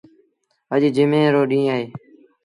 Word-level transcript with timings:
اَڄ 0.73 0.81
جمي 0.95 1.21
رو 1.33 1.41
ڏيٚݩهݩ 1.49 1.71
اهي۔ 1.73 1.85